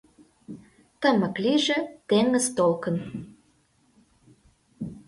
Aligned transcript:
Тымык 1.01 1.35
лийже 1.43 1.77
теҥыз 2.09 2.45
толкын 2.57 2.97